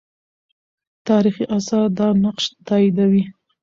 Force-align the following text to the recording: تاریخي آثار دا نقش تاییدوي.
تاریخي 1.07 1.45
آثار 1.57 1.87
دا 1.97 2.07
نقش 2.23 2.43
تاییدوي. 2.67 3.23